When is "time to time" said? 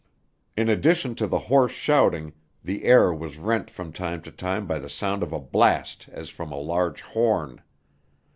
3.93-4.65